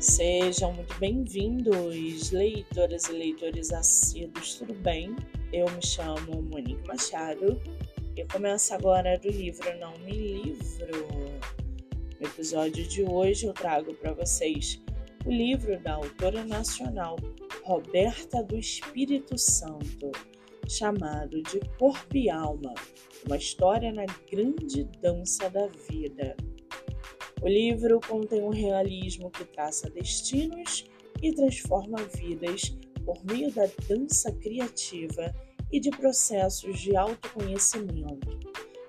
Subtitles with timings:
[0.00, 5.14] Sejam muito bem-vindos, leitoras e leitores assíduos, tudo bem?
[5.52, 7.60] Eu me chamo Monique Machado
[8.16, 11.06] e começo agora do livro Não Me Livro.
[12.18, 14.80] No episódio de hoje eu trago para vocês
[15.26, 17.16] o livro da autora nacional
[17.62, 20.12] Roberta do Espírito Santo,
[20.66, 22.72] chamado de Corpo e Alma,
[23.26, 26.34] uma história na grande dança da vida.
[27.42, 30.84] O livro contém um realismo que traça destinos
[31.22, 35.34] e transforma vidas por meio da dança criativa
[35.72, 38.38] e de processos de autoconhecimento.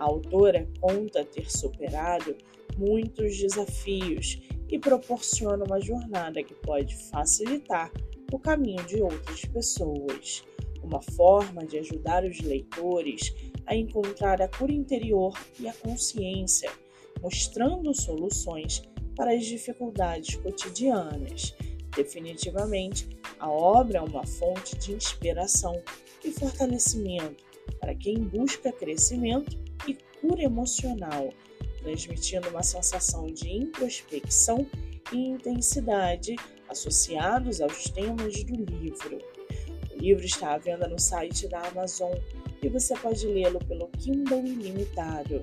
[0.00, 2.36] A autora conta ter superado
[2.76, 7.92] muitos desafios e proporciona uma jornada que pode facilitar
[8.32, 10.42] o caminho de outras pessoas,
[10.82, 13.32] uma forma de ajudar os leitores
[13.66, 16.81] a encontrar a cura interior e a consciência
[17.22, 18.82] mostrando soluções
[19.16, 21.54] para as dificuldades cotidianas.
[21.94, 25.80] Definitivamente, a obra é uma fonte de inspiração
[26.24, 27.44] e fortalecimento
[27.78, 31.32] para quem busca crescimento e cura emocional,
[31.78, 34.66] transmitindo uma sensação de introspecção
[35.12, 36.36] e intensidade
[36.68, 39.18] associados aos temas do livro.
[39.92, 42.12] O livro está à venda no site da Amazon
[42.62, 45.42] e você pode lê-lo pelo Kindle Ilimitado.